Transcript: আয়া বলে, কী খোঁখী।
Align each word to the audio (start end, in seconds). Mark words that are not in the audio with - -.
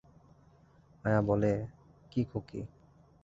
আয়া 1.03 1.21
বলে, 1.21 1.53
কী 2.11 2.21
খোঁখী। 2.23 2.61